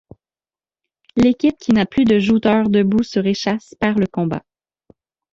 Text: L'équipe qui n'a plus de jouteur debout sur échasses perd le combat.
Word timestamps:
L'équipe 1.15 1.55
qui 1.59 1.73
n'a 1.73 1.85
plus 1.85 2.05
de 2.05 2.17
jouteur 2.17 2.69
debout 2.69 3.03
sur 3.03 3.23
échasses 3.27 3.75
perd 3.79 3.99
le 3.99 4.07
combat. 4.07 4.41